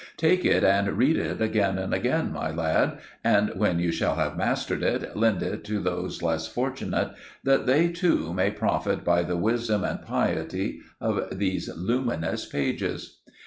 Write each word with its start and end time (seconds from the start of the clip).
Take 0.17 0.43
it 0.45 0.63
and 0.63 0.97
read 0.97 1.15
it 1.15 1.43
again 1.43 1.77
and 1.77 1.93
again, 1.93 2.31
my 2.33 2.49
lad; 2.49 2.97
and 3.23 3.51
when 3.53 3.77
you 3.77 3.91
shall 3.91 4.15
have 4.15 4.35
mastered 4.35 4.81
it, 4.81 5.15
lend 5.15 5.43
it 5.43 5.63
to 5.65 5.79
those 5.79 6.23
less 6.23 6.47
fortunate, 6.47 7.11
that 7.43 7.67
they, 7.67 7.89
too, 7.89 8.33
may 8.33 8.49
profit 8.49 9.03
by 9.03 9.21
the 9.21 9.37
wisdom 9.37 9.83
and 9.83 10.01
piety 10.01 10.81
of 10.99 11.37
these 11.37 11.69
luminous 11.77 12.47
pages." 12.47 13.19